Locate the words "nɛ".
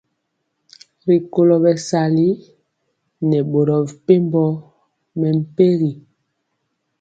3.29-3.39